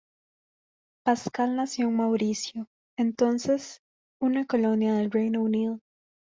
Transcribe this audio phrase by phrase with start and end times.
[1.05, 2.67] Pascal nació en Mauricio,
[2.97, 3.81] entonces
[4.19, 5.79] una colonia del Reino Unido.